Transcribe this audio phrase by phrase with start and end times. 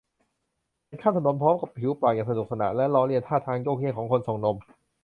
[0.87, 4.57] ฉันข้ามถนนพร้อมกับผิวปากอย่างสนุกสานและล้อเลียนท่าทางโยกเยกของคนส่งนม